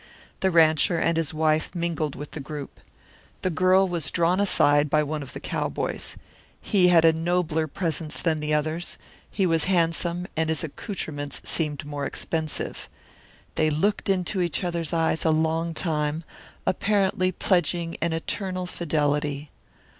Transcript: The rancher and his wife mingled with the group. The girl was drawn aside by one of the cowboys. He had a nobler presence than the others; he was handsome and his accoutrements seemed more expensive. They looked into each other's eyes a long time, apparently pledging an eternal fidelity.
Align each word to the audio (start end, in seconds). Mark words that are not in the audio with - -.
The 0.39 0.49
rancher 0.49 0.97
and 0.97 1.15
his 1.15 1.31
wife 1.31 1.75
mingled 1.75 2.15
with 2.15 2.31
the 2.31 2.39
group. 2.39 2.79
The 3.43 3.51
girl 3.51 3.87
was 3.87 4.09
drawn 4.09 4.39
aside 4.39 4.89
by 4.89 5.03
one 5.03 5.21
of 5.21 5.33
the 5.33 5.39
cowboys. 5.39 6.17
He 6.59 6.87
had 6.87 7.05
a 7.05 7.13
nobler 7.13 7.67
presence 7.67 8.19
than 8.19 8.39
the 8.39 8.51
others; 8.51 8.97
he 9.29 9.45
was 9.45 9.65
handsome 9.65 10.25
and 10.35 10.49
his 10.49 10.63
accoutrements 10.63 11.39
seemed 11.43 11.85
more 11.85 12.07
expensive. 12.07 12.89
They 13.53 13.69
looked 13.69 14.09
into 14.09 14.41
each 14.41 14.63
other's 14.63 14.91
eyes 14.91 15.23
a 15.23 15.29
long 15.29 15.75
time, 15.75 16.23
apparently 16.65 17.31
pledging 17.31 17.95
an 18.01 18.11
eternal 18.11 18.65
fidelity. 18.65 19.51